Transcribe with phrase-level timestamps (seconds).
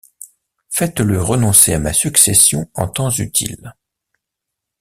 [0.71, 3.75] Fais-le renoncer à ma succession en temps utile.